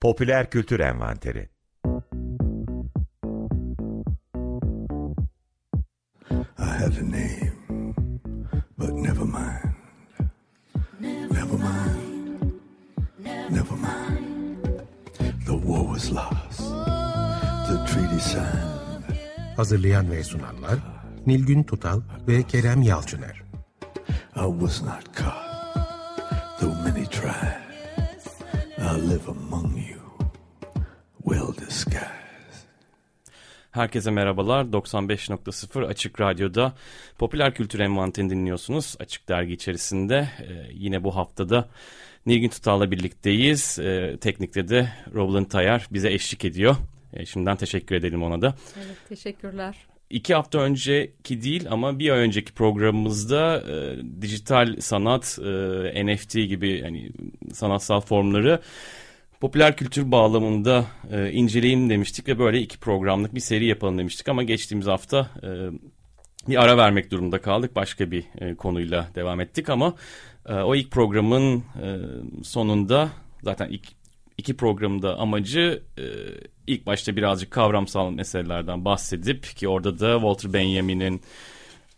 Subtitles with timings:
[0.00, 1.48] Popüler Kültür Envanteri
[6.58, 7.94] I had a name,
[8.78, 9.74] but never mind.
[11.00, 12.52] Never mind.
[13.50, 14.82] Never mind.
[15.46, 16.60] The war was lost.
[17.68, 19.16] The treaty signed.
[19.56, 20.78] Hazırlayan ve sunanlar
[21.26, 23.42] Nilgün Tutal ve Kerem Yalçıner.
[24.36, 25.46] I was not caught.
[26.60, 27.60] Though many tried,
[28.78, 29.85] I live among you,
[33.76, 34.64] Herkese merhabalar.
[34.64, 36.72] 95.0 Açık Radyo'da
[37.18, 38.96] popüler kültür envanterini dinliyorsunuz.
[39.00, 41.68] Açık Dergi içerisinde e, yine bu haftada
[42.26, 43.78] Nilgün Tutal'la birlikteyiz.
[43.78, 46.76] E, teknikte de Roland Tayar bize eşlik ediyor.
[47.12, 48.54] E, şimdiden teşekkür edelim ona da.
[48.76, 49.76] Evet, teşekkürler.
[50.10, 55.38] İki hafta önceki değil ama bir ay önceki programımızda e, dijital sanat,
[55.94, 57.10] e, NFT gibi hani
[57.52, 58.60] sanatsal formları
[59.40, 64.42] popüler kültür bağlamında e, inceleyin demiştik ve böyle iki programlık bir seri yapalım demiştik ama
[64.42, 65.48] geçtiğimiz hafta e,
[66.48, 67.76] bir ara vermek durumunda kaldık.
[67.76, 69.94] Başka bir e, konuyla devam ettik ama
[70.48, 71.98] e, o ilk programın e,
[72.42, 73.08] sonunda
[73.42, 73.86] zaten ilk
[74.38, 76.04] iki programda amacı e,
[76.66, 81.20] ilk başta birazcık kavramsal meselelerden bahsedip ki orada da Walter Benjamin'in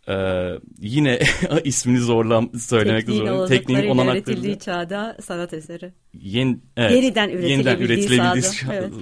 [0.09, 1.19] ee, yine
[1.65, 3.49] ismini zorlam söylemekte zorlanıyorum.
[3.49, 5.93] Tekniğin olanaklarıyla çağda sanat eseri.
[6.15, 8.75] Yen, evet, yeniden üretilebildiği, yeniden üretilebildiği çağda.
[8.75, 8.93] Evet.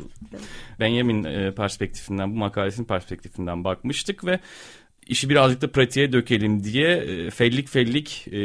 [0.81, 4.41] Benjamin e, perspektifinden, bu makalesinin perspektifinden bakmıştık ve
[5.07, 8.39] işi birazcık da pratiğe dökelim diye e, fellik fellik e,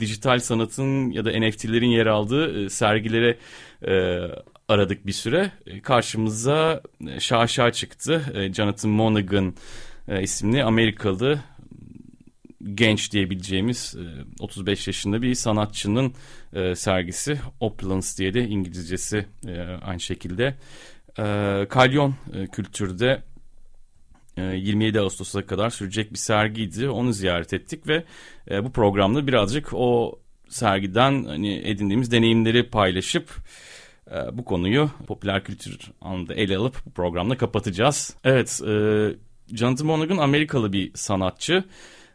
[0.00, 3.38] dijital sanatın ya da NFT'lerin yer aldığı e, sergilere
[3.86, 4.20] e,
[4.68, 5.50] aradık bir süre.
[5.66, 6.82] E, karşımıza
[7.18, 8.22] şaşa çıktı.
[8.34, 9.54] E, Jonathan Monaghan
[10.08, 11.40] e, isimli Amerikalı
[12.74, 13.96] genç diyebileceğimiz
[14.40, 16.14] 35 yaşında bir sanatçının
[16.74, 19.26] sergisi Opulence diye de İngilizcesi
[19.82, 20.54] aynı şekilde.
[21.68, 22.14] Kalyon
[22.52, 23.22] kültürde
[24.36, 26.88] 27 Ağustos'a kadar sürecek bir sergiydi.
[26.88, 28.04] Onu ziyaret ettik ve
[28.64, 33.30] bu programda birazcık o sergiden hani edindiğimiz deneyimleri paylaşıp
[34.32, 38.16] bu konuyu popüler kültür anında ele alıp bu programda kapatacağız.
[38.24, 38.60] Evet,
[39.54, 41.64] Jonathan Monaghan Amerikalı bir sanatçı.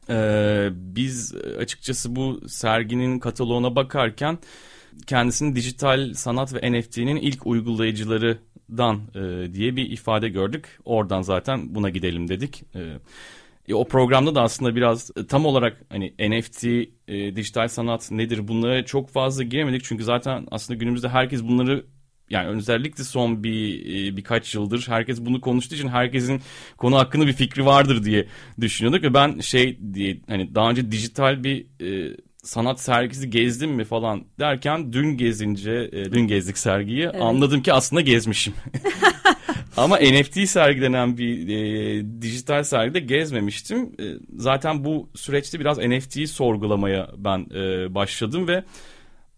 [0.10, 4.38] Ee, biz açıkçası bu serginin kataloğuna bakarken
[5.08, 10.80] kendisini dijital sanat ve NFT'nin ilk uygulayıcılarından e, diye bir ifade gördük.
[10.86, 12.64] Oradan zaten buna gidelim dedik.
[12.76, 16.64] E, o programda da aslında biraz e, tam olarak hani NFT,
[17.08, 19.84] e, dijital sanat nedir bunlara çok fazla giremedik.
[19.84, 21.86] Çünkü zaten aslında günümüzde herkes bunları
[22.30, 26.42] yani özellikle son bir birkaç yıldır herkes bunu konuştuğu için herkesin
[26.78, 28.26] konu hakkında bir fikri vardır diye
[28.62, 33.84] düşünüyorduk ve ben şey diye hani daha önce dijital bir e, sanat sergisi gezdim mi
[33.84, 37.22] falan derken dün gezince e, dün gezdik sergiyi evet.
[37.22, 38.54] anladım ki aslında gezmişim.
[39.78, 43.92] Ama NFT sergilenen bir e, dijital sergide gezmemiştim.
[44.00, 44.06] E,
[44.38, 48.64] zaten bu süreçte biraz NFT'yi sorgulamaya ben e, başladım ve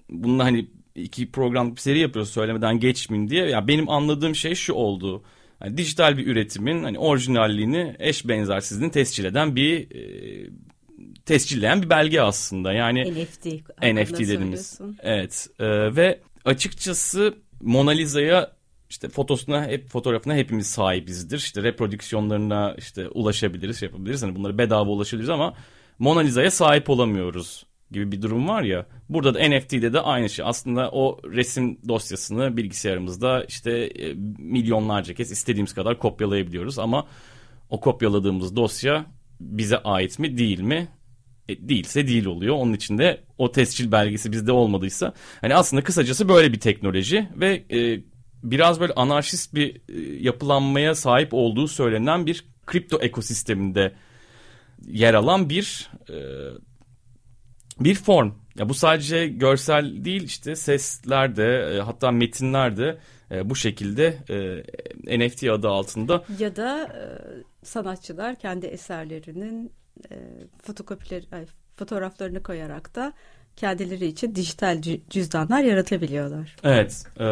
[0.09, 3.45] bununla hani iki programlık bir seri yapıyoruz söylemeden geçmeyeyim diye.
[3.49, 5.23] Ya benim anladığım şey şu oldu.
[5.63, 10.49] Yani dijital bir üretimin hani orijinalliğini eş benzersizliğini tescil eden bir e,
[11.25, 12.73] tescilleyen bir belge aslında.
[12.73, 13.45] Yani NFT.
[13.83, 14.79] NFT dediğimiz.
[15.01, 15.47] Evet.
[15.59, 18.51] E, ve açıkçası Mona Lisa'ya
[18.89, 21.37] işte fotosuna hep fotoğrafına hepimiz sahibizdir.
[21.37, 24.23] İşte reprodüksiyonlarına işte ulaşabiliriz, şey yapabiliriz.
[24.23, 25.53] Hani bunları bedava ulaşabiliriz ama
[25.99, 28.85] Mona Lisa'ya sahip olamıyoruz gibi bir durum var ya.
[29.09, 30.45] Burada da NFT'de de aynı şey.
[30.47, 37.07] Aslında o resim dosyasını bilgisayarımızda işte e, milyonlarca kez istediğimiz kadar kopyalayabiliyoruz ama
[37.69, 39.05] o kopyaladığımız dosya
[39.39, 40.87] bize ait mi değil mi?
[41.49, 42.55] E, değilse değil oluyor.
[42.55, 47.63] Onun için de o tescil belgesi bizde olmadıysa hani aslında kısacası böyle bir teknoloji ve
[47.71, 47.99] e,
[48.43, 53.93] biraz böyle anarşist bir e, yapılanmaya sahip olduğu söylenen bir kripto ekosisteminde
[54.87, 56.15] yer alan bir e,
[57.79, 58.31] bir form.
[58.57, 62.97] Ya bu sadece görsel değil işte sesler de e, hatta metinler de
[63.31, 64.17] e, bu şekilde
[65.05, 66.23] e, NFT adı altında.
[66.39, 67.03] Ya da e,
[67.65, 69.71] sanatçılar kendi eserlerinin
[70.11, 70.15] e,
[70.63, 71.45] fotokopileri, ay,
[71.75, 73.13] fotoğraflarını koyarak da
[73.55, 76.55] kendileri için dijital cüzdanlar yaratabiliyorlar.
[76.63, 77.03] Evet.
[77.19, 77.25] E,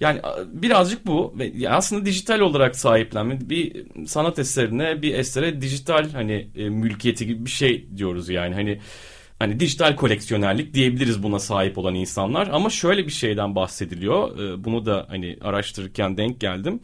[0.00, 1.34] yani birazcık bu
[1.68, 7.50] aslında dijital olarak sahiplenme bir sanat eserine bir esere dijital hani e, mülkiyeti gibi bir
[7.50, 8.80] şey diyoruz yani hani
[9.38, 14.38] hani dijital koleksiyonerlik diyebiliriz buna sahip olan insanlar ama şöyle bir şeyden bahsediliyor.
[14.38, 16.80] Ee, bunu da hani araştırırken denk geldim.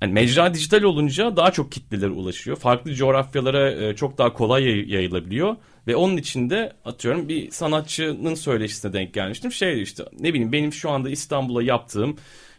[0.00, 2.56] Hani mecra dijital olunca daha çok kitlelere ulaşıyor.
[2.56, 5.56] Farklı coğrafyalara e, çok daha kolay yayılabiliyor.
[5.86, 9.52] Ve onun içinde atıyorum bir sanatçının söyleşisine denk gelmiştim.
[9.52, 12.16] Şey işte ne bileyim benim şu anda İstanbul'a yaptığım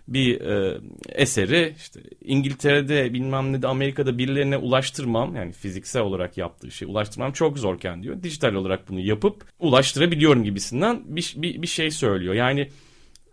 [0.07, 0.77] bir e,
[1.09, 7.31] eseri işte İngiltere'de bilmem ne de Amerika'da birilerine ulaştırmam yani fiziksel olarak yaptığı şey ulaştırmam
[7.31, 8.23] çok zorken diyor.
[8.23, 12.33] Dijital olarak bunu yapıp ulaştırabiliyorum gibisinden bir, bir, bir şey söylüyor.
[12.33, 12.69] Yani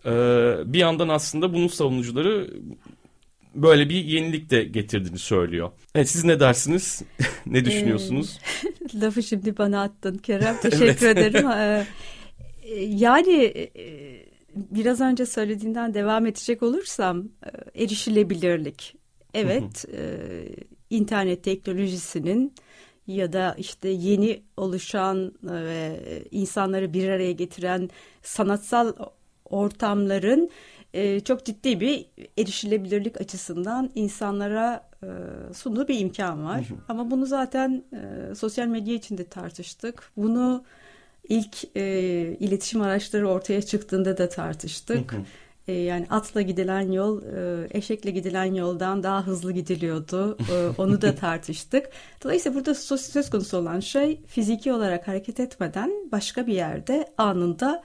[0.04, 0.12] e,
[0.72, 2.50] bir yandan aslında bunun savunucuları
[3.54, 5.70] böyle bir yenilik de getirdiğini söylüyor.
[5.94, 7.02] Evet siz ne dersiniz?
[7.46, 8.38] ne düşünüyorsunuz?
[8.64, 10.56] Ee, lafı şimdi bana attın Kerem.
[10.62, 11.46] Teşekkür ederim.
[11.48, 11.86] Ee,
[12.88, 17.28] yani e, biraz önce söylediğinden devam edecek olursam
[17.75, 18.94] e, erişilebilirlik.
[19.34, 20.19] Evet e,
[20.90, 22.54] internet teknolojisinin
[23.06, 27.90] ya da işte yeni oluşan ve insanları bir araya getiren
[28.22, 28.93] sanatsal
[29.44, 30.50] ortamların
[30.94, 32.06] e, çok ciddi bir
[32.38, 35.08] erişilebilirlik açısından insanlara e,
[35.54, 36.69] sunduğu bir imkan var.
[36.69, 36.78] Hı hı.
[36.88, 40.10] Ama bunu zaten e, sosyal medya içinde tartıştık.
[40.16, 40.64] Bunu
[41.28, 41.82] ilk e,
[42.40, 45.12] iletişim araçları ortaya çıktığında da tartıştık.
[45.12, 45.22] Hı hı.
[45.69, 50.38] E, yani atla gidilen yol e, eşekle gidilen yoldan daha hızlı gidiliyordu.
[50.52, 51.90] E, onu da tartıştık.
[52.24, 57.82] Dolayısıyla burada söz konusu olan şey fiziki olarak hareket etmeden başka bir yerde anında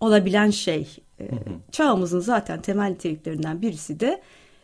[0.00, 0.96] olabilen şey.
[1.20, 1.28] E,
[1.72, 4.22] çağımızın zaten temel niteliklerinden birisi de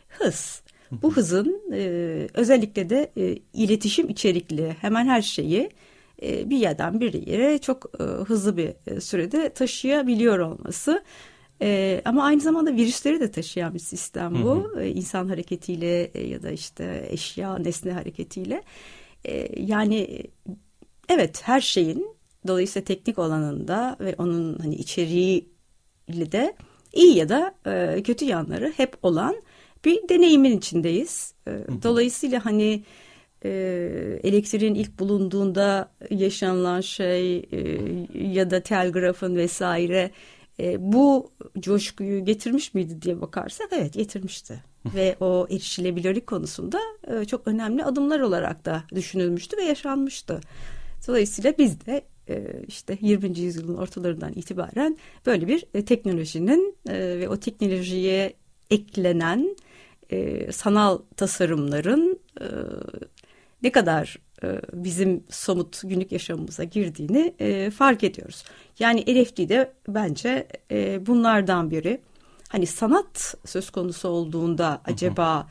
[0.08, 0.62] hız.
[0.90, 1.78] Bu hızın e,
[2.34, 5.70] özellikle de e, iletişim içerikli hemen her şeyi
[6.22, 11.02] bir yerden bir yere çok e, hızlı bir e, sürede taşıyabiliyor olması.
[11.62, 14.54] E, ama aynı zamanda virüsleri de taşıyan bir sistem bu.
[14.54, 14.80] Hı hı.
[14.80, 18.62] E, insan hareketiyle e, ya da işte eşya, nesne hareketiyle.
[19.24, 20.22] E, yani
[21.08, 22.16] evet her şeyin
[22.46, 25.48] dolayısıyla teknik olanında ve onun hani içeriği
[26.08, 26.56] ile de
[26.92, 29.36] iyi ya da e, kötü yanları hep olan
[29.84, 31.34] bir deneyimin içindeyiz.
[31.48, 31.50] E,
[31.82, 32.82] dolayısıyla hani
[33.44, 33.50] e,
[34.22, 37.80] elektriğin ilk bulunduğunda yaşanılan şey e,
[38.14, 40.10] ya da telgrafın vesaire
[40.60, 44.62] e, bu coşkuyu getirmiş miydi diye bakarsak evet getirmişti.
[44.94, 50.40] ve o erişilebilirlik konusunda e, çok önemli adımlar olarak da düşünülmüştü ve yaşanmıştı.
[51.08, 52.02] Dolayısıyla biz de
[52.66, 53.38] işte 20.
[53.38, 54.96] yüzyılın ortalarından itibaren
[55.26, 58.32] böyle bir teknolojinin ve o teknolojiye
[58.70, 59.56] eklenen
[60.50, 62.20] sanal tasarımların
[63.62, 64.18] ne kadar
[64.72, 67.34] bizim somut günlük yaşamımıza girdiğini
[67.70, 68.44] fark ediyoruz.
[68.78, 70.48] Yani NFT'de bence
[71.06, 72.00] bunlardan biri.
[72.48, 75.48] Hani sanat söz konusu olduğunda acaba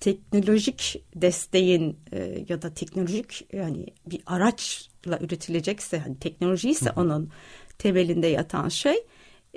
[0.00, 7.30] teknolojik desteğin e, ya da teknolojik yani bir araçla üretilecekse hani teknoloji ise onun
[7.78, 8.96] temelinde yatan şey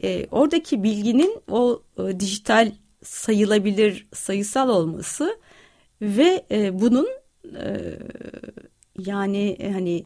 [0.04, 2.72] e, oradaki bilginin o e, dijital
[3.04, 5.40] sayılabilir sayısal olması
[6.02, 7.08] ve e, bunun
[7.46, 7.78] e,
[9.00, 10.06] yani e, hani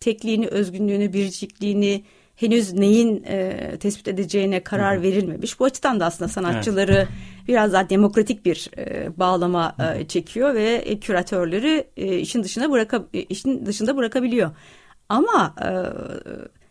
[0.00, 2.04] tekliğini, özgünlüğünü, biricikliğini
[2.36, 5.60] henüz neyin e, tespit edeceğine karar verilmemiş.
[5.60, 7.08] Bu açıdan da aslında sanatçıları evet.
[7.48, 13.04] biraz daha demokratik bir e, bağlama e, çekiyor ve e, küratörleri e, işin dışına bıraka
[13.14, 14.50] e, işin dışında bırakabiliyor.
[15.08, 15.68] Ama e,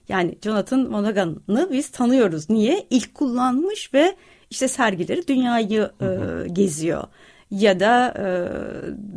[0.10, 2.50] yani Jonathan Monaghan'ı biz tanıyoruz.
[2.50, 2.88] Niye?
[2.90, 4.16] İlk kullanmış ve
[4.50, 6.08] işte sergileri dünyayı e,
[6.54, 7.04] geziyor.
[7.52, 8.26] Ya da e,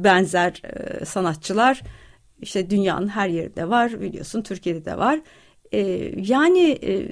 [0.05, 1.83] benzer e, sanatçılar
[2.41, 5.21] işte dünyanın her yerinde var biliyorsun Türkiye'de de var.
[5.73, 5.81] E,
[6.17, 7.09] yani e,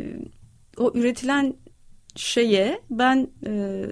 [0.77, 1.55] o üretilen
[2.17, 3.85] şeye ben e,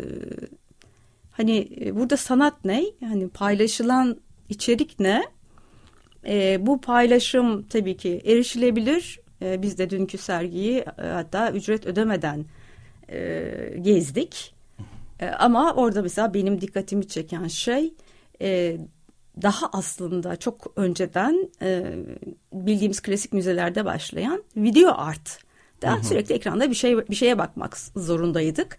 [1.31, 2.85] hani e, burada sanat ne?
[3.01, 5.25] Yani paylaşılan içerik ne?
[6.27, 9.21] E, bu paylaşım tabii ki erişilebilir.
[9.43, 12.45] E, biz de dünkü sergiyi e, hatta ücret ödemeden
[13.09, 14.55] e, gezdik.
[15.21, 17.95] E, ama orada mesela benim dikkatimi çeken şey
[18.43, 18.79] e,
[19.43, 21.97] daha aslında çok önceden e,
[22.53, 25.39] bildiğimiz klasik müzelerde başlayan video art.
[25.83, 28.79] Da sürekli ekranda bir şey bir şeye bakmak zorundaydık.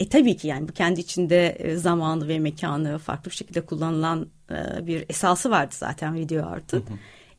[0.00, 4.28] E tabii ki yani bu kendi içinde e, zamanı ve mekanı farklı bir şekilde kullanılan
[4.50, 6.84] e, bir esası vardı zaten video artın.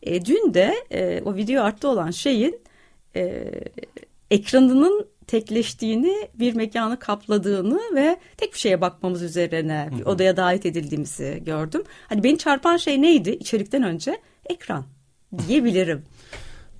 [0.03, 2.61] E, dün de e, o video artta olan şeyin
[3.15, 3.51] e,
[4.31, 11.41] ekranının tekleştiğini, bir mekanı kapladığını ve tek bir şeye bakmamız üzerine bir odaya davet edildiğimizi
[11.45, 11.83] gördüm.
[12.07, 14.17] Hani beni çarpan şey neydi içerikten önce?
[14.45, 14.85] Ekran
[15.47, 16.03] diyebilirim.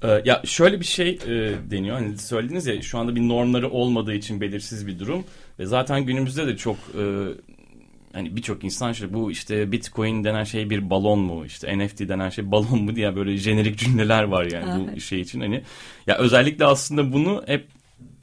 [0.03, 1.95] Ee, ya şöyle bir şey e, deniyor.
[1.95, 5.23] Hani söylediniz ya şu anda bir normları olmadığı için belirsiz bir durum
[5.59, 7.03] ve zaten günümüzde de çok e,
[8.13, 12.29] hani birçok insan işte bu işte Bitcoin denen şey bir balon mu işte NFT denen
[12.29, 15.63] şey balon mu diye böyle jenerik cümleler var yani bu şey için hani
[16.07, 17.67] ya özellikle aslında bunu hep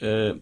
[0.02, 0.32] e,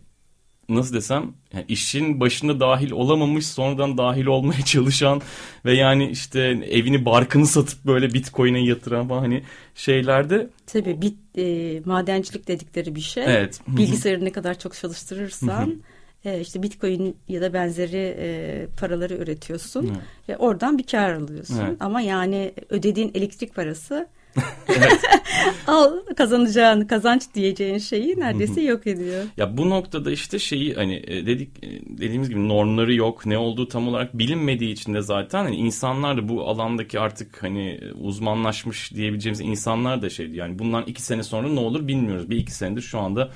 [0.68, 5.22] nasıl desem yani işin başında dahil olamamış sonradan dahil olmaya çalışan
[5.64, 9.42] ve yani işte evini barkını satıp böyle bitcoin'e yatıran falan hani
[9.74, 10.50] şeylerde.
[10.66, 13.24] Tabii bit, e, madencilik dedikleri bir şey.
[13.24, 13.60] Evet.
[13.68, 15.82] Bilgisayarı ne kadar çok çalıştırırsan
[16.24, 19.96] e, işte bitcoin ya da benzeri e, paraları üretiyorsun
[20.28, 21.60] ve oradan bir kar alıyorsun.
[21.68, 21.76] Evet.
[21.80, 24.08] Ama yani ödediğin elektrik parası
[25.66, 29.24] al kazanacağın kazanç diyeceğin şeyi neredeyse yok ediyor.
[29.36, 33.26] Ya bu noktada işte şeyi hani e, dedik e, dediğimiz gibi normları yok.
[33.26, 37.80] Ne olduğu tam olarak bilinmediği için de zaten hani insanlar da bu alandaki artık hani
[38.00, 40.36] uzmanlaşmış diyebileceğimiz insanlar da şeydi.
[40.36, 42.30] Yani bundan iki sene sonra ne olur bilmiyoruz.
[42.30, 43.30] Bir iki senedir şu anda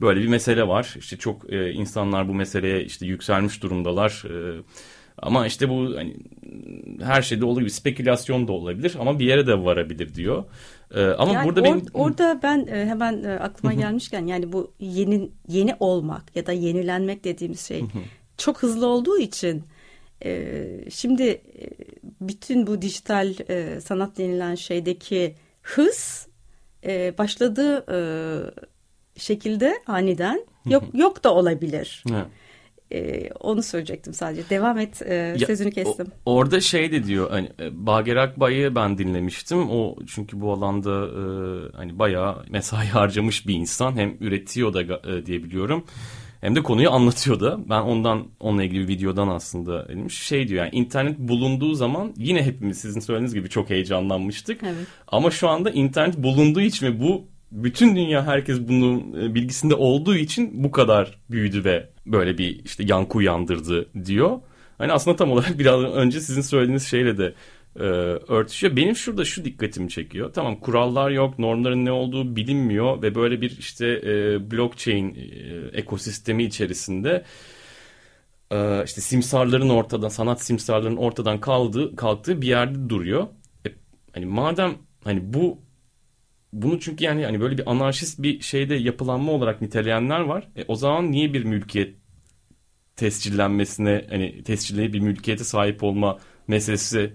[0.00, 0.94] böyle bir mesele var.
[0.98, 4.24] İşte çok e, insanlar bu meseleye işte yükselmiş durumdalar.
[4.28, 4.62] E,
[5.18, 6.16] ama işte bu hani
[7.02, 10.44] her şeyde olduğu gibi spekülasyon da olabilir ama bir yere de varabilir diyor.
[10.94, 14.72] E, ama Yani burada or- benim orada ben e, hemen e, aklıma gelmişken yani bu
[14.80, 17.84] yeni yeni olmak ya da yenilenmek dediğimiz şey
[18.36, 19.64] çok hızlı olduğu için
[20.24, 20.54] e,
[20.90, 21.40] şimdi e,
[22.20, 26.26] bütün bu dijital e, sanat denilen şeydeki hız
[26.84, 27.98] e, başladığı e,
[29.20, 32.04] şekilde aniden yok yok da olabilir.
[32.10, 32.26] Evet.
[32.92, 34.50] E, onu söyleyecektim sadece.
[34.50, 35.02] Devam et.
[35.04, 36.06] e, Ya, sözünü kestim.
[36.26, 39.70] o- orada şey de diyor hani e, Bager Akbay'ı ben dinlemiştim.
[39.70, 41.22] O çünkü bu alanda e,
[41.76, 43.96] hani bayağı mesai harcamış bir insan.
[43.96, 44.80] Hem üretiyor da
[45.12, 45.84] e, diye biliyorum.
[46.40, 47.58] Hem de konuyu anlatıyor da.
[47.70, 50.14] Ben ondan onunla ilgili bir videodan aslında demiş.
[50.22, 54.60] Şey diyor yani internet bulunduğu zaman yine hepimiz sizin söylediğiniz gibi çok heyecanlanmıştık.
[54.62, 54.86] Evet.
[55.08, 60.16] Ama şu anda internet bulunduğu için ve bu bütün dünya herkes bunun e, bilgisinde olduğu
[60.16, 64.40] için bu kadar büyüdü ve böyle bir işte yankı uyandırdı diyor.
[64.78, 67.34] Hani aslında tam olarak biraz önce sizin söylediğiniz şeyle de
[67.76, 67.82] e,
[68.32, 68.76] örtüşüyor.
[68.76, 70.32] Benim şurada şu dikkatimi çekiyor.
[70.32, 76.44] Tamam kurallar yok, normların ne olduğu bilinmiyor ve böyle bir işte e, blockchain e, ekosistemi
[76.44, 77.24] içerisinde
[78.50, 83.26] e, işte simsarların ortadan, sanat simsarların ortadan kaldığı, kalktığı bir yerde duruyor.
[83.66, 83.70] E,
[84.12, 85.58] hani madem hani bu
[86.52, 90.48] bunu çünkü yani hani böyle bir anarşist bir şeyde yapılanma olarak niteleyenler var.
[90.56, 91.96] E, o zaman niye bir mülkiyet
[92.96, 96.18] tescillenmesine hani tescilleyip bir mülkiyete sahip olma
[96.48, 97.14] meselesi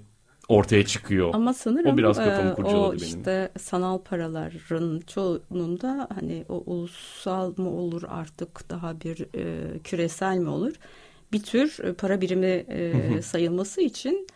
[0.49, 1.29] ortaya çıkıyor.
[1.33, 3.25] Ama sanırım O biraz kafamı e, kurcaladı o benim.
[3.25, 10.37] işte sanal paraların çoğunun da hani o ulusal mı olur artık daha bir e, küresel
[10.37, 10.73] mi olur
[11.33, 14.27] bir tür e, para birimi e, sayılması için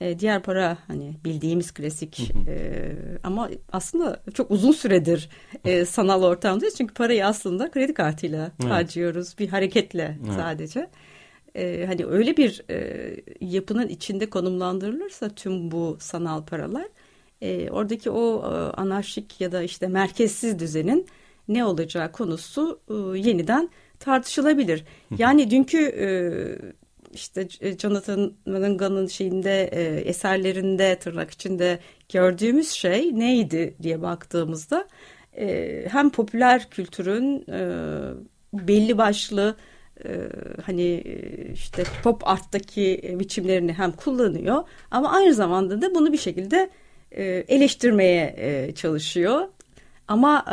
[0.00, 2.92] e, diğer para hani bildiğimiz klasik e,
[3.24, 5.28] ama aslında çok uzun süredir
[5.64, 8.72] e, sanal ortamdayız çünkü parayı aslında kredi kartıyla Evet.
[8.72, 10.90] harcıyoruz bir hareketle sadece.
[11.54, 16.86] E, hani öyle bir e, yapının içinde konumlandırılırsa tüm bu sanal paralar
[17.42, 18.46] e, oradaki o e,
[18.80, 21.06] anarşik ya da işte merkezsiz düzenin
[21.48, 24.84] ne olacağı konusu e, yeniden tartışılabilir.
[25.18, 26.08] Yani dünkü e,
[27.14, 31.78] işte e, Jonathan Malinga'nın şeyinde e, eserlerinde tırnak içinde
[32.12, 34.88] gördüğümüz şey neydi diye baktığımızda
[35.36, 37.46] e, hem popüler kültürün
[38.52, 39.56] belli başlı
[40.62, 41.04] hani
[41.54, 46.70] işte pop arttaki biçimlerini hem kullanıyor ama aynı zamanda da bunu bir şekilde
[47.48, 49.48] eleştirmeye çalışıyor.
[50.08, 50.44] Ama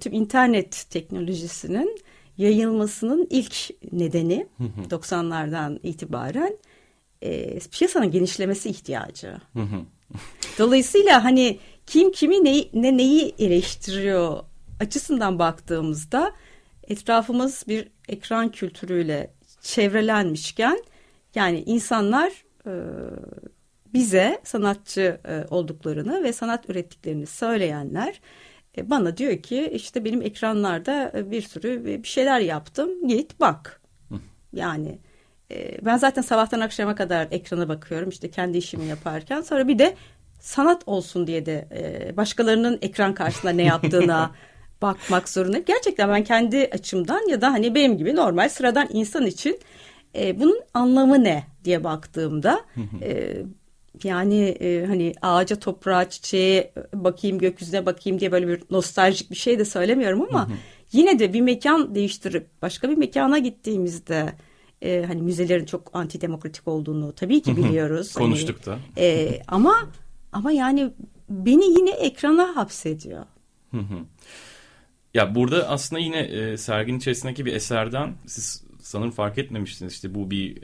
[0.00, 1.98] tüm internet teknolojisinin
[2.40, 3.54] yayılmasının ilk
[3.92, 4.46] nedeni
[4.90, 6.56] 90'lardan itibaren
[7.22, 9.36] e, piyasanın genişlemesi ihtiyacı.
[10.58, 14.42] Dolayısıyla hani kim kimi neyi, ne neyi eleştiriyor
[14.80, 16.32] açısından baktığımızda
[16.88, 20.84] etrafımız bir ekran kültürüyle çevrelenmişken
[21.34, 22.32] yani insanlar
[22.66, 22.72] e,
[23.94, 28.20] bize sanatçı e, olduklarını ve sanat ürettiklerini söyleyenler
[28.82, 33.80] bana diyor ki işte benim ekranlarda e, bir sürü bir şeyler yaptım git bak.
[34.52, 34.98] Yani
[35.50, 39.94] e, ben zaten sabahtan akşama kadar ekrana bakıyorum işte kendi işimi yaparken sonra bir de
[40.40, 44.30] sanat olsun diye de e, başkalarının ekran karşısında ne yaptığına
[44.82, 45.64] bakmak zorundayım.
[45.66, 49.58] Gerçekten ben kendi açımdan ya da hani benim gibi normal sıradan insan için
[50.14, 52.60] e, bunun anlamı ne diye baktığımda
[53.02, 53.36] e,
[54.04, 59.58] yani e, hani ağaca toprağa çiçeğe bakayım gökyüzüne bakayım diye böyle bir nostaljik bir şey
[59.58, 60.48] de söylemiyorum ama
[60.92, 64.32] yine de bir mekan değiştirip başka bir mekana gittiğimizde
[64.82, 68.16] e, hani müzelerin çok antidemokratik olduğunu tabii ki biliyoruz.
[68.16, 68.78] Hani, Konuştuk da.
[68.98, 69.88] e, ama
[70.32, 70.92] ama yani
[71.28, 73.24] beni yine ekrana hapsediyor.
[75.14, 80.30] Ya burada aslında yine e, serginin içerisindeki bir eserden siz sanırım fark etmemiştiniz işte bu
[80.30, 80.62] bir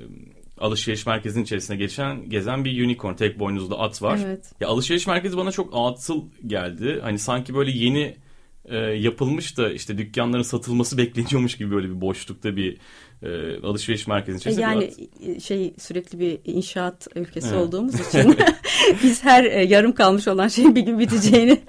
[0.61, 4.19] alışveriş merkezinin içerisine geçen gezen bir unicorn tek boynuzlu at var.
[4.27, 4.53] Evet.
[4.61, 6.99] Ya alışveriş merkezi bana çok atıl geldi.
[7.03, 8.17] Hani sanki böyle yeni
[8.65, 12.77] e, yapılmış da işte dükkanların satılması bekleniyormuş gibi böyle bir boşlukta bir
[13.23, 14.91] e, alışveriş merkezinin içerisinde Yani
[15.37, 15.43] at.
[15.43, 17.59] şey sürekli bir inşaat ülkesi Evet.
[17.59, 18.37] olduğumuz için
[19.03, 21.61] biz her e, yarım kalmış olan şeyin bir gün biteceğini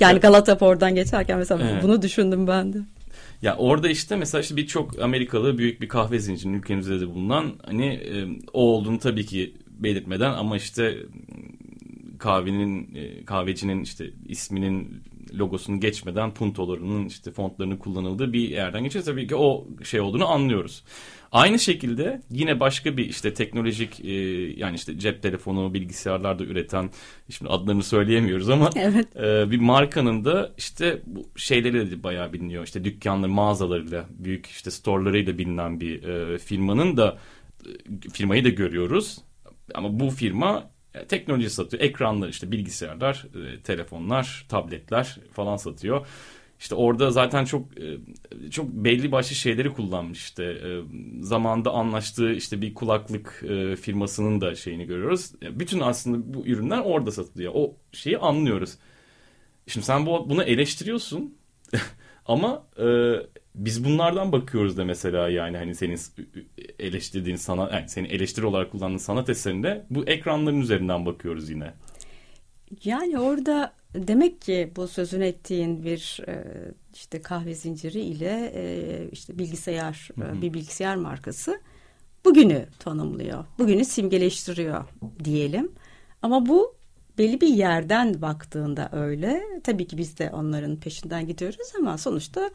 [0.00, 1.82] yani Galata Port'dan geçerken mesela Evet.
[1.82, 2.78] bunu düşündüm ben de.
[3.42, 7.86] Ya orada işte mesela işte birçok Amerikalı büyük bir kahve zincirinin ülkemizde de bulunan hani
[7.86, 10.98] e, o olduğunu tabii ki belirtmeden ama işte
[12.20, 15.02] kahvenin e, kahvecinin işte isminin
[15.38, 19.04] logosunu geçmeden puntolarının işte fontlarının kullanıldığı bir yerden geçiyor.
[19.04, 20.84] Tabii ki o şey olduğunu anlıyoruz.
[21.32, 24.12] Aynı şekilde yine başka bir işte teknolojik e,
[24.56, 26.90] yani işte cep telefonu, bilgisayarlarda üreten
[27.28, 29.16] şimdi adlarını söyleyemiyoruz ama evet.
[29.16, 32.64] e, bir markanın da işte bu şeyleri de bayağı biliniyor.
[32.64, 37.18] İşte dükkanları, mağazalarıyla, büyük işte storelarıyla bilinen bir e, firmanın da
[38.12, 39.18] firmayı da görüyoruz.
[39.74, 41.82] Ama bu firma e, teknoloji satıyor.
[41.82, 46.06] Ekranlar işte bilgisayarlar, e, telefonlar, tabletler falan satıyor.
[46.58, 47.98] İşte orada zaten çok e,
[48.50, 50.60] çok belli başlı şeyleri kullanmış işte
[51.20, 53.44] zamanda anlaştığı işte bir kulaklık
[53.80, 55.32] firmasının da şeyini görüyoruz.
[55.42, 57.52] Bütün aslında bu ürünler orada satılıyor.
[57.54, 58.78] O şeyi anlıyoruz.
[59.66, 61.34] Şimdi sen bu bunu eleştiriyorsun
[62.26, 62.66] ama
[63.54, 65.98] biz bunlardan bakıyoruz da mesela yani hani senin
[66.78, 71.74] eleştirdiğin sanat yani senin eleştiri olarak kullandığın sanat eserinde bu ekranların üzerinden bakıyoruz yine.
[72.84, 76.44] Yani orada demek ki bu sözün ettiğin bir e,
[76.94, 80.42] işte kahve zinciri ile e, işte bilgisayar hı hı.
[80.42, 81.60] bir bilgisayar markası
[82.24, 83.44] bugünü tanımlıyor.
[83.58, 84.84] Bugünü simgeleştiriyor
[85.24, 85.72] diyelim.
[86.22, 86.74] Ama bu
[87.18, 89.42] belli bir yerden baktığında öyle.
[89.64, 92.50] Tabii ki biz de onların peşinden gidiyoruz ama sonuçta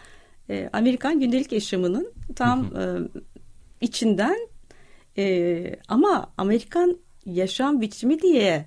[0.50, 2.84] e, Amerikan gündelik yaşamının tam e,
[3.82, 4.38] içinden
[5.18, 8.66] e, ama Amerikan yaşam biçimi diye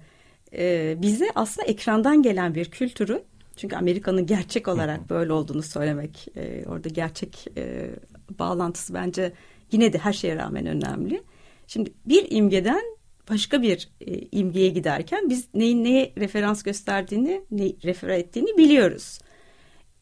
[0.52, 3.23] e, bize aslında ekrandan gelen bir kültürün
[3.56, 7.90] çünkü Amerika'nın gerçek olarak böyle olduğunu söylemek e, orada gerçek e,
[8.38, 9.32] bağlantısı bence
[9.73, 11.23] yine de her şeye rağmen önemli.
[11.66, 12.82] Şimdi bir imgeden
[13.30, 19.18] başka bir e, imgeye giderken biz neyin neye referans gösterdiğini, ne refer ettiğini biliyoruz.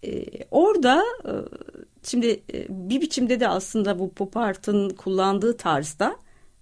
[0.06, 1.32] E, orada e,
[2.02, 6.16] şimdi e, bir biçimde de aslında bu pop art'ın kullandığı tarzda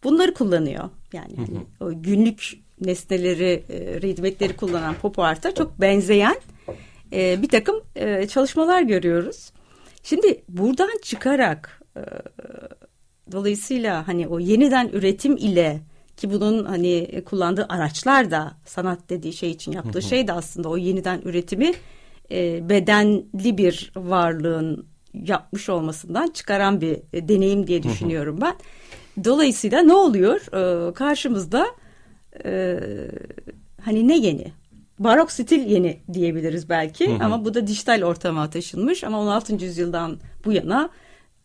[0.04, 0.90] bunları kullanıyor.
[1.12, 6.36] Yani hani o günlük nesneleri, e, hizmetleri kullanan pop art'a çok benzeyen
[7.12, 7.80] bir takım
[8.28, 9.52] çalışmalar görüyoruz.
[10.02, 11.82] Şimdi buradan çıkarak
[13.32, 15.80] dolayısıyla hani o yeniden üretim ile
[16.16, 20.76] ki bunun hani kullandığı araçlar da sanat dediği şey için yaptığı şey de aslında o
[20.76, 21.72] yeniden üretimi
[22.30, 28.54] e, bedenli bir varlığın yapmış olmasından çıkaran bir e, deneyim diye düşünüyorum ben.
[29.24, 30.40] Dolayısıyla ne oluyor?
[30.90, 31.66] E, karşımızda
[32.44, 32.80] e,
[33.80, 34.52] hani ne yeni?
[34.98, 37.24] Barok stil yeni diyebiliriz belki hı hı.
[37.24, 39.64] ama bu da dijital ortama taşınmış ama 16.
[39.64, 40.90] yüzyıldan bu yana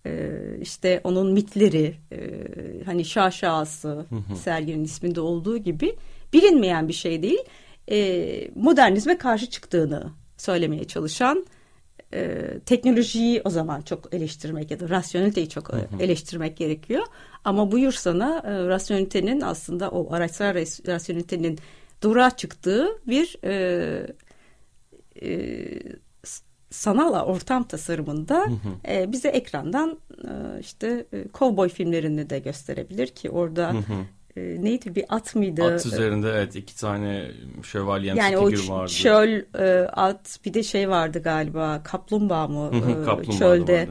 [0.06, 2.18] e, işte onun mitleri e,
[2.86, 4.06] hani şaşası
[4.44, 5.96] serginin isminde olduğu gibi
[6.34, 7.40] bilinmeyen bir şey değil.
[8.56, 10.04] Modernizme karşı çıktığını
[10.42, 11.46] söylemeye çalışan
[12.14, 17.04] e, teknolojiyi o zaman çok eleştirmek ya da rasyoneliteyi çok eleştirmek gerekiyor.
[17.44, 20.56] Ama buyur sana e, rasyonelitenin aslında o araçsal
[20.88, 21.60] rasyonelitenin
[22.02, 24.16] dura çıktığı bir e,
[25.22, 25.40] e,
[26.70, 28.46] sanal ortam tasarımında
[28.88, 33.74] E, bize ekrandan e, işte e, kovboy filmlerini de gösterebilir ki orada
[34.36, 35.64] e, neydi bir at mıydı?
[35.64, 37.32] At üzerinde evet iki tane
[37.64, 38.92] şövalyemsi yani figür vardı.
[38.92, 43.88] çöl e, at bir de şey vardı galiba kaplumbağa mı e, kaplumbağa çölde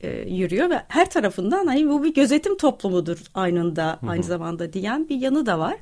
[0.00, 5.16] e, yürüyor ve her tarafından hani bu bir gözetim toplumudur aynında aynı zamanda diyen bir
[5.16, 5.76] yanı da var.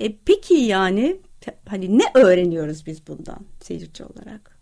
[0.00, 1.20] E, peki yani
[1.68, 4.54] hani ne öğreniyoruz biz bundan seyirci olarak?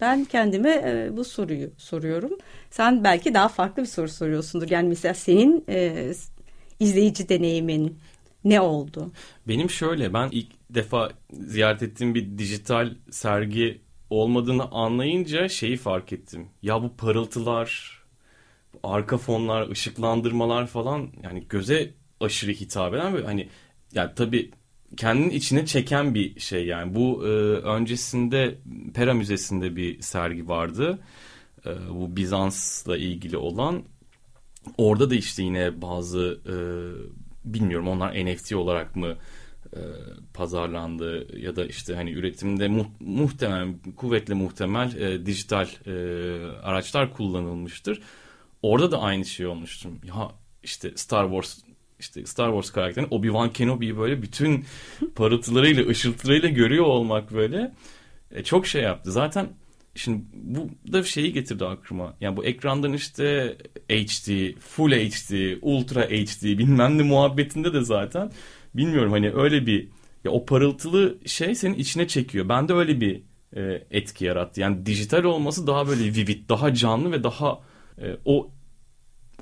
[0.00, 2.38] Ben kendime e, bu soruyu soruyorum.
[2.70, 4.70] Sen belki daha farklı bir soru soruyorsundur.
[4.70, 6.12] Yani mesela senin e,
[6.80, 7.98] izleyici deneyimin
[8.44, 9.12] ne oldu?
[9.48, 13.80] Benim şöyle ben ilk defa ziyaret ettiğim bir dijital sergi
[14.10, 16.48] olmadığını anlayınca şeyi fark ettim.
[16.62, 17.98] Ya bu parıltılar,
[18.82, 23.48] arka fonlar, ışıklandırmalar falan yani göze aşırı hitap eden ve hani
[23.94, 24.50] yani tabii
[24.96, 26.94] kendinin içine çeken bir şey yani.
[26.94, 28.58] Bu e, öncesinde
[28.94, 30.98] Pera Müzesi'nde bir sergi vardı.
[31.66, 33.82] E, bu Bizans'la ilgili olan
[34.78, 36.54] Orada da işte yine bazı e,
[37.44, 39.16] bilmiyorum onlar NFT olarak mı
[39.76, 39.80] e,
[40.34, 45.92] pazarlandı ya da işte hani üretimde mu, muhtemel kuvvetle muhtemel e, dijital e,
[46.62, 48.02] araçlar kullanılmıştır.
[48.62, 49.90] Orada da aynı şey olmuştur.
[50.04, 51.58] Ya işte Star Wars
[52.00, 54.64] işte Star Wars karakterini Obi-Wan Kenobi'yi böyle bütün
[55.14, 57.74] parıltılarıyla, ışıltılarıyla görüyor olmak böyle
[58.30, 59.12] e, çok şey yaptı.
[59.12, 59.48] Zaten
[59.94, 62.16] Şimdi bu da şeyi getirdi aklıma.
[62.20, 63.56] Yani bu ekrandan işte
[63.88, 68.30] HD, Full HD, Ultra HD bilmem ne muhabbetinde de zaten
[68.74, 69.88] bilmiyorum hani öyle bir
[70.24, 72.48] ya o parıltılı şey senin içine çekiyor.
[72.48, 73.22] Bende öyle bir
[73.56, 74.60] e, etki yarattı.
[74.60, 77.60] Yani dijital olması daha böyle vivid, daha canlı ve daha
[77.98, 78.50] e, o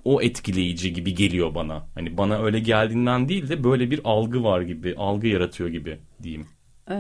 [0.05, 1.87] o etkileyici gibi geliyor bana.
[1.95, 6.47] Hani bana öyle geldiğinden değil de böyle bir algı var gibi, algı yaratıyor gibi diyeyim.
[6.91, 6.95] Ee,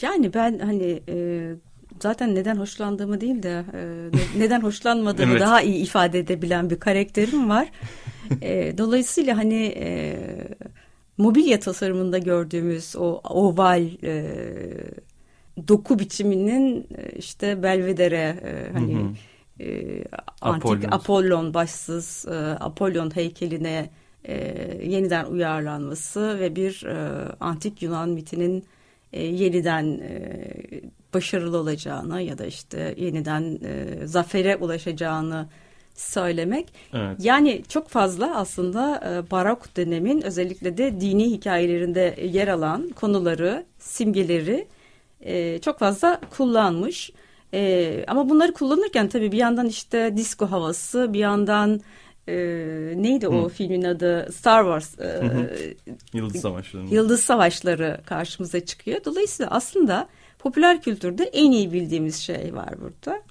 [0.00, 1.16] yani ben hani e,
[2.02, 5.40] zaten neden hoşlandığımı değil de e, neden hoşlanmadığımı evet.
[5.40, 7.68] daha iyi ifade edebilen bir karakterim var.
[8.42, 10.18] e, dolayısıyla hani e,
[11.18, 14.24] mobilya tasarımında gördüğümüz o oval e,
[15.68, 19.12] doku biçiminin işte belvedere e, hani hı hı.
[19.60, 20.04] E,
[20.40, 23.90] antik Apollon, Apollon başsız e, Apollon heykeline
[24.24, 24.34] e,
[24.84, 28.64] yeniden uyarlanması ve bir e, antik Yunan mitinin
[29.12, 30.20] e, yeniden e,
[31.16, 35.48] başarılı olacağını ya da işte yeniden e, zafere ulaşacağını
[35.94, 36.66] söylemek.
[36.92, 37.16] Evet.
[37.20, 44.66] Yani çok fazla aslında e, barok dönemin özellikle de dini hikayelerinde yer alan konuları, simgeleri
[45.20, 47.10] e, çok fazla kullanmış.
[47.54, 51.80] E, ama bunları kullanırken tabii bir yandan işte disco havası, bir yandan
[52.28, 52.34] e,
[52.96, 53.48] neydi o Hı.
[53.48, 55.22] filmin adı Star Wars e,
[56.12, 59.04] Yıldız Savaşları Yıldız Savaşları karşımıza çıkıyor.
[59.04, 63.22] Dolayısıyla aslında popüler kültürde en iyi bildiğimiz şey var burada.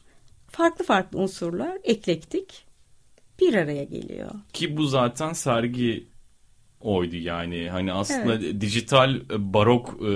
[0.48, 2.66] Farklı farklı unsurlar eklektik
[3.40, 4.32] bir araya geliyor.
[4.54, 6.08] Ki bu zaten sergi
[6.82, 8.62] oydu yani hani aslında evet.
[8.62, 10.12] dijital barok e,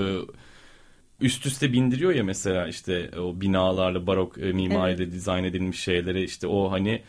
[1.21, 5.13] üst üste bindiriyor ya mesela işte o binalarla barok e, mimariyle evet.
[5.13, 7.01] dizayn edilmiş şeyleri işte o hani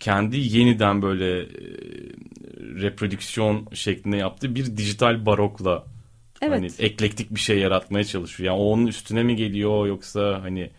[0.00, 1.46] kendi yeniden böyle e,
[2.58, 5.86] reprodüksiyon şeklinde yaptığı bir dijital barokla
[6.42, 6.58] evet.
[6.58, 8.46] hani eklektik bir şey yaratmaya çalışıyor.
[8.46, 10.70] Yani onun üstüne mi geliyor yoksa hani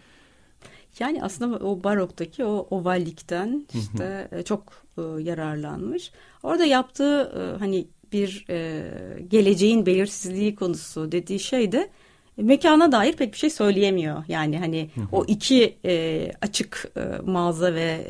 [0.99, 4.39] yani aslında o baroktaki o ovallikten işte hı hı.
[4.39, 6.11] E, çok e, yararlanmış.
[6.43, 8.83] Orada yaptığı e, hani bir e,
[9.27, 11.89] geleceğin belirsizliği konusu dediği şey de
[12.37, 14.23] mekana dair pek bir şey söyleyemiyor.
[14.27, 15.07] Yani hani hı hı.
[15.11, 18.07] o iki e, açık e, mağaza ve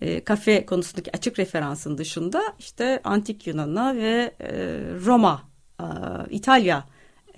[0.00, 4.50] e, e, kafe konusundaki açık referansın dışında işte antik Yunan'a ve e,
[5.04, 5.49] Roma,
[6.30, 6.84] İtalya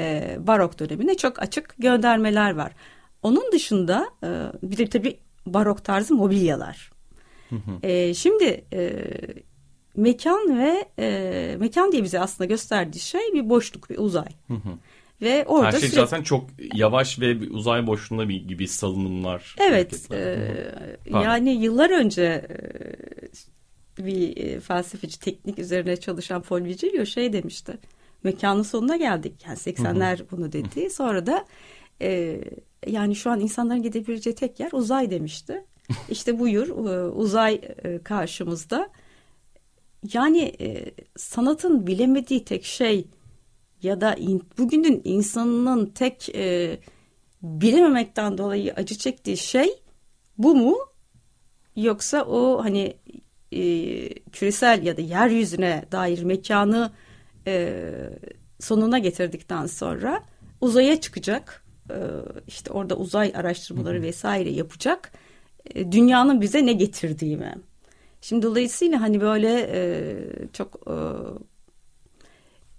[0.01, 2.73] e, barok dönemine çok açık göndermeler var.
[3.23, 4.29] Onun dışında e,
[4.63, 6.91] bir de tabii barok tarzı mobilyalar.
[7.49, 7.87] Hı hı.
[7.87, 8.93] E, şimdi e,
[9.97, 14.29] mekan ve e, mekan diye bize aslında gösterdiği şey bir boşluk, bir uzay.
[14.49, 14.79] Hı hı.
[15.23, 15.95] Ve orada Her şey sürekli...
[15.95, 19.57] zaten çok yavaş ve uzay boşluğunda bir gibi salınımlar.
[19.59, 20.13] Evet.
[20.13, 20.49] E,
[21.11, 27.79] yani yıllar önce e, bir e, felsefeci teknik üzerine çalışan Paul Vigilio şey demişti.
[28.25, 29.45] Mekanın sonuna geldik.
[29.47, 30.91] Yani 80'ler bunu dedi.
[30.91, 31.45] Sonra da
[32.03, 32.41] e,
[32.87, 35.65] yani şu an insanların gidebileceği tek yer uzay demişti.
[36.11, 38.89] İşte buyur e, uzay e, karşımızda.
[40.13, 43.07] Yani e, sanatın bilemediği tek şey
[43.83, 46.79] ya da in, bugünün insanının tek e,
[47.43, 49.69] bilememekten dolayı acı çektiği şey
[50.39, 50.79] bu mu?
[51.77, 52.97] Yoksa o hani
[53.53, 53.61] e,
[54.15, 56.93] küresel ya da yeryüzüne dair mekanı
[57.47, 57.85] e,
[58.61, 60.23] sonuna getirdikten sonra
[60.61, 61.65] uzaya çıkacak.
[61.91, 61.97] E,
[62.47, 65.13] işte orada uzay araştırmaları vesaire yapacak.
[65.75, 67.55] E, dünyanın bize ne getirdiği mi?
[68.21, 70.15] Şimdi dolayısıyla hani böyle e,
[70.53, 70.97] çok e,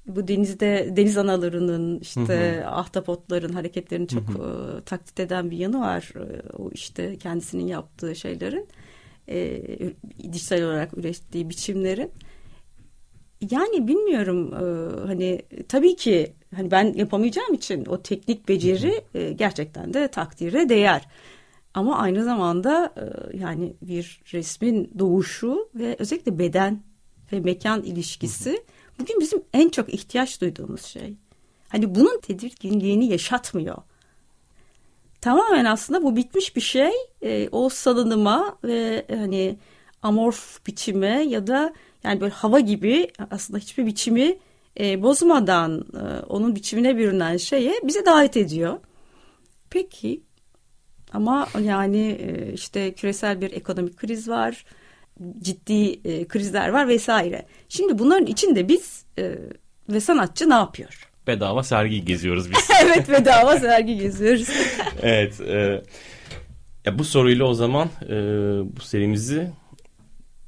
[0.07, 2.67] bu denizde deniz analarının işte hı hı.
[2.67, 4.77] ahtapotların hareketlerini çok hı hı.
[4.77, 6.13] E, taklit eden bir yanı var.
[6.15, 8.67] E, o işte kendisinin yaptığı şeylerin
[9.29, 9.61] e,
[10.33, 12.11] dijital olarak ürettiği biçimlerin.
[13.51, 14.63] Yani bilmiyorum e,
[15.07, 21.07] hani tabii ki hani ben yapamayacağım için o teknik beceri e, gerçekten de takdire değer.
[21.73, 26.83] Ama aynı zamanda e, yani bir resmin doğuşu ve özellikle beden
[27.31, 28.63] ve mekan ilişkisi
[28.99, 31.13] bugün bizim en çok ihtiyaç duyduğumuz şey.
[31.69, 33.77] Hani bunun tedirginliğini yaşatmıyor.
[35.21, 36.91] Tamamen aslında bu bitmiş bir şey.
[37.21, 39.57] E, o salınıma ve hani
[40.03, 44.37] amorf biçime ya da yani böyle hava gibi aslında hiçbir biçimi
[44.79, 48.79] e, bozmadan e, onun biçimine bürünen şeye bize davet ediyor.
[49.69, 50.21] Peki
[51.13, 54.65] ama yani e, işte küresel bir ekonomik kriz var
[55.41, 57.45] ciddi e, krizler var vesaire.
[57.69, 59.35] Şimdi bunların içinde biz e,
[59.89, 61.09] ve sanatçı ne yapıyor?
[61.27, 62.69] Bedava sergi geziyoruz biz.
[62.83, 64.47] evet bedava sergi geziyoruz.
[65.01, 65.41] evet.
[65.41, 65.83] E,
[66.85, 68.15] ya bu soruyla o zaman e,
[68.77, 69.51] bu serimizi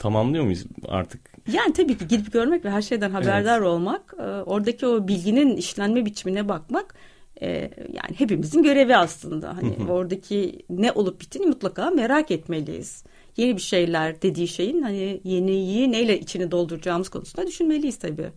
[0.05, 1.21] tamamlıyor muyuz artık?
[1.53, 3.67] Yani tabii ki gidip görmek ve her şeyden haberdar evet.
[3.67, 6.95] olmak, e, oradaki o bilginin işlenme biçimine bakmak
[7.41, 7.47] e,
[7.93, 9.57] yani hepimizin görevi aslında.
[9.57, 13.03] Hani oradaki ne olup bittiğini mutlaka merak etmeliyiz
[13.37, 18.29] yeni bir şeyler dediği şeyin hani yeniyi neyle içini dolduracağımız konusunda düşünmeliyiz tabii.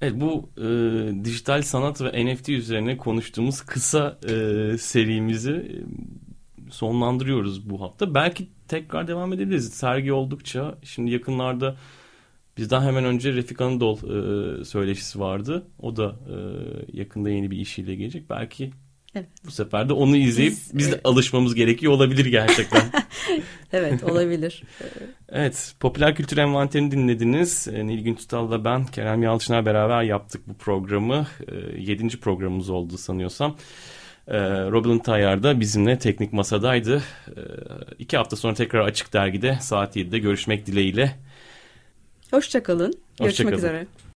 [0.00, 0.64] Evet bu e,
[1.24, 8.14] dijital sanat ve NFT üzerine konuştuğumuz kısa e, serimizi e, sonlandırıyoruz bu hafta.
[8.14, 9.74] Belki tekrar devam edebiliriz.
[9.74, 11.76] Sergi oldukça şimdi yakınlarda
[12.56, 15.66] bizden hemen önce Refik Anadol e, söyleşisi vardı.
[15.78, 16.36] O da e,
[16.98, 18.30] yakında yeni bir işiyle gelecek.
[18.30, 18.70] Belki
[19.14, 19.28] Evet.
[19.46, 21.00] Bu sefer de onu izleyip biz, biz de evet.
[21.04, 22.82] alışmamız gerekiyor olabilir gerçekten.
[23.72, 24.62] evet olabilir.
[25.28, 27.68] evet popüler kültür envanterini dinlediniz.
[27.68, 31.26] E, Nilgün Tutal'la ben Kerem Yalçın'a beraber yaptık bu programı.
[31.48, 33.56] E, yedinci programımız oldu sanıyorsam.
[34.28, 34.38] E,
[34.70, 37.02] Robin Tayyar da bizimle teknik masadaydı.
[37.98, 41.16] İki hafta sonra tekrar Açık Dergi'de saat 7'de görüşmek dileğiyle.
[42.30, 42.94] Hoşçakalın.
[43.18, 43.86] Görüşmek Hoşça üzere.